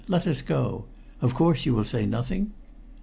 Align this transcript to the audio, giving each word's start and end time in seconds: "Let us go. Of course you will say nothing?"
"Let 0.07 0.25
us 0.25 0.41
go. 0.41 0.85
Of 1.21 1.35
course 1.35 1.67
you 1.67 1.75
will 1.75 1.85
say 1.85 2.07
nothing?" 2.07 2.53